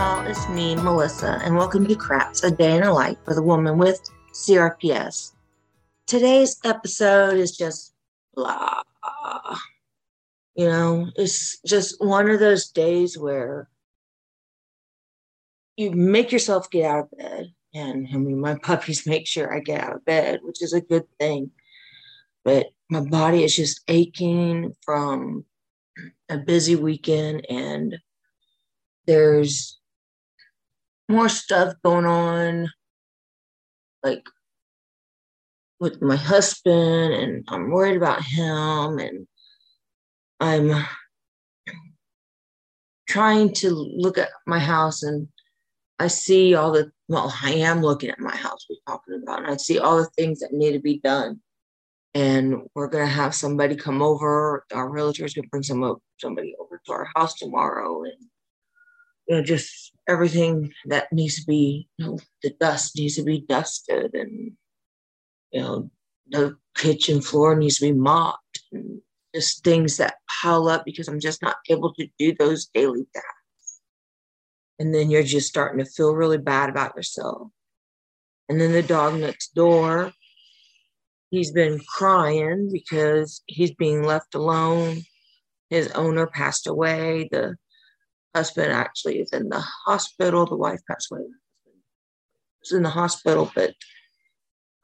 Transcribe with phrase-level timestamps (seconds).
[0.00, 0.26] y'all.
[0.26, 3.76] It's me, Melissa, and welcome to Craps, a day in a life with a woman
[3.76, 4.00] with
[4.32, 5.32] CRPS.
[6.06, 7.92] Today's episode is just
[8.34, 8.80] blah.
[10.54, 13.68] You know, it's just one of those days where
[15.76, 17.52] you make yourself get out of bed.
[17.74, 20.80] And I mean, my puppies make sure I get out of bed, which is a
[20.80, 21.50] good thing.
[22.42, 25.44] But my body is just aching from
[26.30, 27.98] a busy weekend and
[29.06, 29.79] there's
[31.10, 32.70] more stuff going on
[34.02, 34.24] like
[35.78, 39.26] with my husband and I'm worried about him and
[40.40, 40.84] I'm
[43.08, 45.28] trying to look at my house and
[46.00, 49.52] I see all the well, I am looking at my house we're talking about, and
[49.52, 51.40] I see all the things that need to be done.
[52.14, 54.64] And we're gonna have somebody come over.
[54.72, 58.14] Our realtor's gonna bring some somebody over to our house tomorrow, and
[59.30, 63.44] you know, just everything that needs to be, you know, the dust needs to be
[63.48, 64.52] dusted, and
[65.52, 65.90] you know,
[66.30, 69.00] the kitchen floor needs to be mopped, and
[69.32, 73.80] just things that pile up because I'm just not able to do those daily tasks.
[74.80, 77.50] And then you're just starting to feel really bad about yourself.
[78.48, 80.10] And then the dog next door,
[81.30, 85.02] he's been crying because he's being left alone.
[85.68, 87.28] His owner passed away.
[87.30, 87.54] The
[88.34, 90.46] husband actually is in the hospital.
[90.46, 91.22] The wife passed away.
[92.62, 93.74] He's in the hospital, but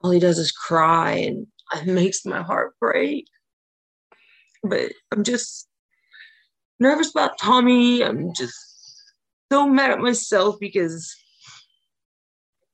[0.03, 3.27] all he does is cry and it makes my heart break
[4.69, 5.69] but I'm just
[6.81, 8.03] nervous about Tommy.
[8.03, 8.55] I'm just
[9.51, 11.15] so mad at myself because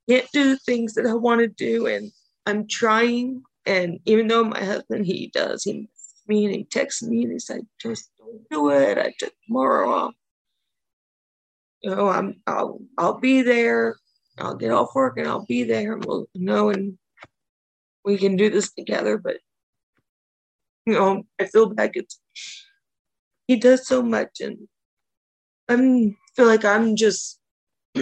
[0.09, 1.87] I can't do things that I want to do.
[1.87, 2.11] And
[2.47, 3.43] I'm trying.
[3.67, 5.89] And even though my husband, he does, he
[6.29, 8.99] me and he texts me and he said, just don't do it.
[8.99, 10.15] I took tomorrow off.
[11.83, 13.97] You know, I'm I'll I'll be there.
[14.39, 16.99] I'll get off work and I'll be there and we'll know and
[18.05, 19.19] we can do this together.
[19.19, 19.39] But
[20.87, 21.93] you know, I feel bad.
[21.95, 22.21] It's,
[23.47, 24.69] he does so much, and
[25.69, 25.77] I
[26.37, 27.39] feel like I'm just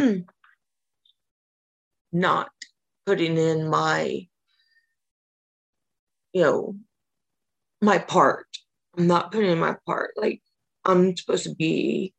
[2.12, 2.50] not
[3.06, 4.26] putting in my,
[6.32, 6.76] you know,
[7.80, 8.46] my part.
[8.96, 10.12] I'm not putting in my part.
[10.16, 10.42] Like
[10.84, 12.12] I'm supposed to be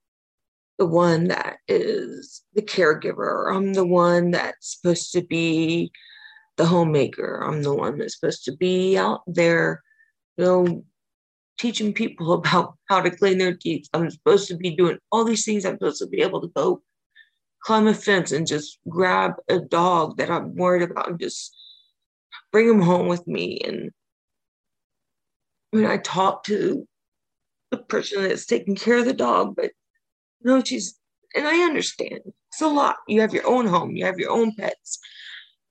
[0.82, 3.56] the one that is the caregiver.
[3.56, 5.92] I'm the one that's supposed to be
[6.58, 7.44] the homemaker.
[7.46, 9.84] I'm the one that's supposed to be out there
[10.38, 10.84] you know,
[11.60, 13.90] teaching people about how to clean their teeth.
[13.94, 15.66] I'm supposed to be doing all these things.
[15.66, 16.82] I'm supposed to be able to go
[17.64, 21.56] climb a fence and just grab a dog that I'm worried about and just
[22.52, 23.60] bring him home with me.
[23.64, 23.92] And
[25.70, 26.88] when I talk to
[27.70, 29.74] the person that's taking care of the dog, but
[30.44, 31.00] know, she's
[31.36, 32.98] and I understand it's a lot.
[33.08, 35.00] You have your own home, you have your own pets.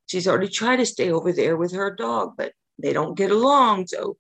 [0.06, 3.86] She's already tried to stay over there with her dog, but they don't get along.
[3.86, 4.16] So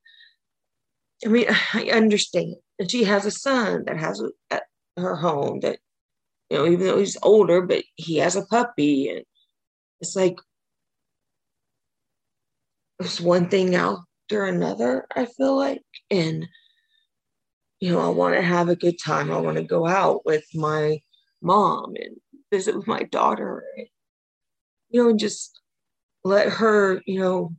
[1.24, 2.56] I mean, I understand.
[2.78, 4.60] And she has a son that has a,
[4.96, 5.78] her home that,
[6.48, 9.08] you know, even though he's older, but he has a puppy.
[9.08, 9.24] And
[10.00, 10.38] it's like,
[12.98, 15.82] it's one thing after another, I feel like.
[16.10, 16.46] And,
[17.80, 19.32] you know, I want to have a good time.
[19.32, 21.00] I want to go out with my
[21.40, 22.16] mom and
[22.52, 23.64] visit with my daughter.
[23.76, 23.86] And,
[24.90, 25.58] you know, and just
[26.22, 27.56] let her, you know,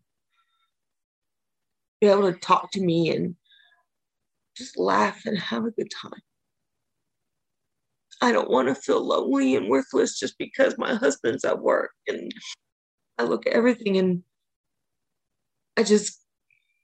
[1.99, 3.35] be able to talk to me and
[4.55, 6.21] just laugh and have a good time.
[8.21, 11.91] I don't want to feel lonely and worthless just because my husband's at work.
[12.07, 12.31] And
[13.17, 14.21] I look at everything and
[15.75, 16.23] I just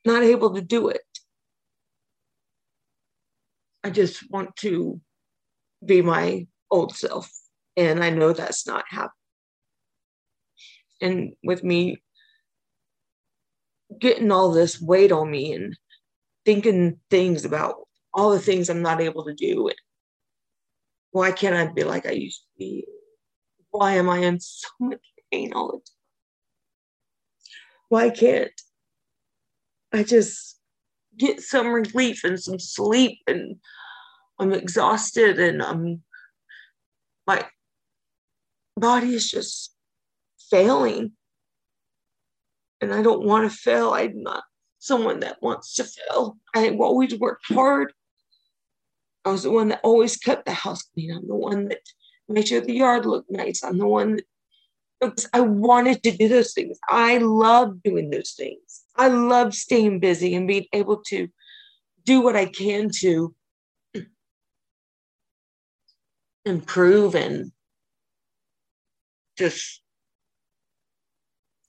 [0.05, 1.01] not able to do it.
[3.87, 4.99] I just want to
[5.85, 7.31] be my old self.
[7.77, 9.11] And I know that's not happening.
[10.99, 12.03] And with me
[13.97, 15.73] getting all this weight on me and
[16.43, 17.75] thinking things about
[18.13, 19.69] all the things I'm not able to do.
[19.69, 19.77] And
[21.11, 22.85] why can't I be like I used to be?
[23.71, 24.99] Why am I in so much
[25.31, 25.81] pain all the time?
[27.87, 28.51] Why can't
[29.93, 30.56] I just
[31.17, 33.57] get some relief and some sleep and
[34.39, 36.03] I'm exhausted and I'm
[37.25, 37.45] my
[38.77, 39.75] body is just
[40.49, 41.11] failing.
[42.79, 43.91] And I don't want to fail.
[43.93, 44.43] I'm not
[44.79, 46.37] someone that wants to fail.
[46.55, 47.91] I always worked hard.
[49.25, 51.11] I was the one that always kept the house clean.
[51.11, 51.81] I'm the one that
[52.29, 53.63] made sure the yard looked nice.
[53.63, 54.25] I'm the one that
[55.33, 56.79] I wanted to do those things.
[56.89, 58.83] I love doing those things.
[58.95, 61.27] I love staying busy and being able to
[62.03, 63.35] do what I can to
[66.45, 67.51] improve and
[69.37, 69.81] just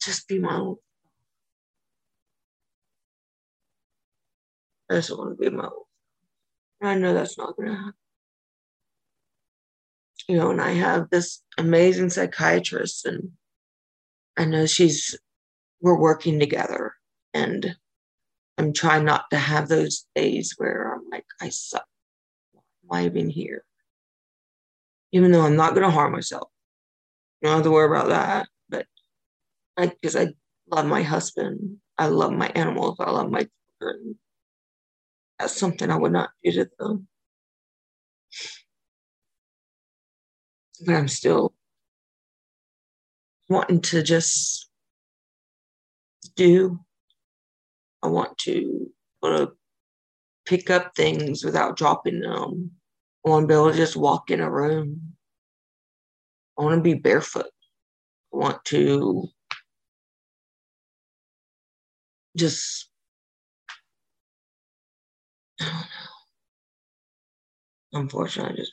[0.01, 0.77] just be my own.
[4.91, 5.85] I just want to be my own.
[6.81, 7.93] I know that's not gonna happen.
[10.29, 13.31] You know, and I have this amazing psychiatrist and
[14.37, 15.19] I know she's
[15.81, 16.93] we're working together
[17.33, 17.77] and
[18.59, 21.87] I'm trying not to have those days where I'm like, I suck.
[22.83, 23.65] Why I even here?
[25.13, 26.51] Even though I'm not gonna harm myself.
[27.41, 28.49] You don't have to worry about that.
[28.69, 28.87] But
[29.77, 30.29] I because I
[30.71, 31.79] love my husband.
[31.97, 32.97] I love my animals.
[33.01, 33.49] I love my
[33.81, 34.19] children.
[35.39, 37.09] That's something I would not do to them.
[40.85, 41.55] But I'm still
[43.49, 44.69] wanting to just
[46.37, 46.79] do.
[48.03, 48.91] I want to
[50.47, 52.71] pick up things without dropping them.
[53.27, 55.15] I want to be able to just walk in a room.
[56.59, 57.47] I want to be barefoot.
[58.33, 59.29] I want to
[62.37, 62.89] just,
[65.61, 65.83] I don't know.
[68.01, 68.73] Unfortunately, I just,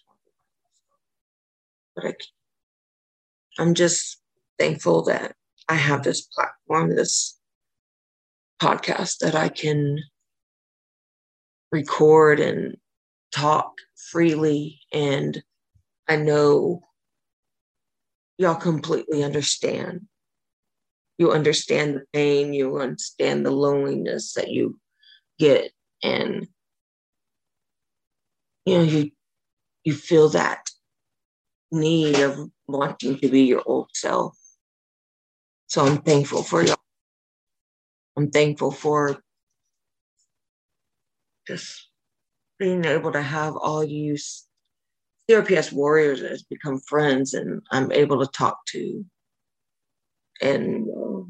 [1.96, 2.14] but I,
[3.58, 4.22] I'm just
[4.60, 5.36] thankful that
[5.68, 7.38] I have this platform, this
[8.62, 10.00] podcast that I can
[11.72, 12.78] record and
[13.32, 13.74] talk
[14.12, 14.80] freely.
[14.94, 15.42] And
[16.08, 16.84] I know
[18.38, 20.02] y'all completely understand.
[21.18, 24.78] You understand the pain, you understand the loneliness that you
[25.40, 25.72] get,
[26.04, 26.48] and
[28.66, 29.12] you know, you
[29.86, 30.70] you feel that
[31.76, 34.38] need of wanting to be your old self.
[35.68, 36.78] So I'm thankful for y'all.
[38.18, 39.18] I'm thankful for
[41.48, 41.90] just
[42.58, 44.18] being able to have all you
[45.30, 49.04] CRPS warriors has become friends, and I'm able to talk to
[50.42, 51.24] and uh,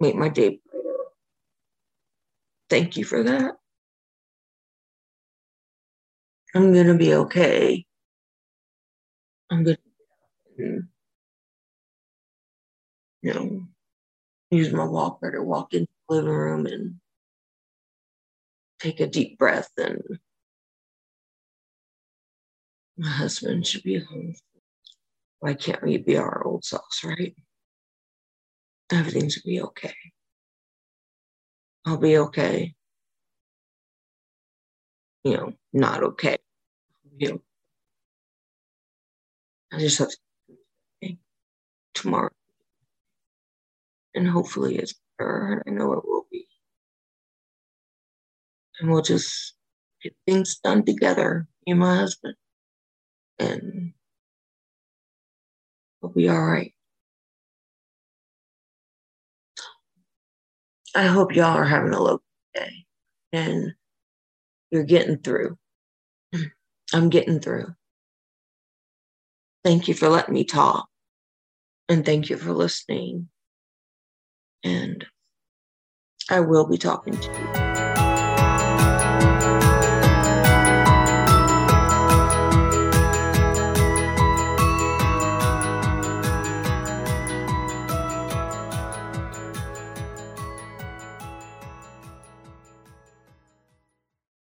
[0.00, 0.96] make my day brighter.
[2.70, 3.54] Thank you for that.
[6.54, 7.84] I'm gonna be okay.
[9.50, 9.78] I'm gonna,
[10.60, 10.78] mm-hmm.
[13.22, 13.66] you know,
[14.50, 16.94] use my walker to walk into the living room and
[18.80, 20.02] take a deep breath and
[22.96, 24.34] my husband should be home.
[25.40, 27.34] Why can't we be our old selves, right?
[28.90, 29.94] Everything's gonna be okay.
[31.84, 32.74] I'll be okay.
[35.24, 36.38] You know, not okay.
[37.16, 37.42] You know,
[39.72, 40.08] I just have
[41.02, 41.16] to
[41.94, 42.30] tomorrow.
[44.14, 45.62] And hopefully it's better.
[45.66, 46.46] I know it will be.
[48.80, 49.54] And we'll just
[50.02, 52.34] get things done together, me and my husband
[53.38, 53.92] and
[56.00, 56.74] we'll be all right.
[60.94, 62.20] I hope y'all are having a low
[62.54, 62.86] day
[63.32, 63.74] and
[64.70, 65.58] you're getting through.
[66.92, 67.74] I'm getting through.
[69.68, 70.88] Thank you for letting me talk.
[71.90, 73.28] And thank you for listening.
[74.64, 75.04] And
[76.30, 77.67] I will be talking to you.